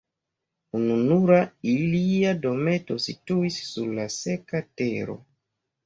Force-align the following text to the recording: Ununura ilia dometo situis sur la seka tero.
Ununura 0.79 1.37
ilia 1.75 2.33
dometo 2.47 2.99
situis 3.07 3.63
sur 3.71 3.97
la 4.03 4.11
seka 4.19 4.67
tero. 4.83 5.23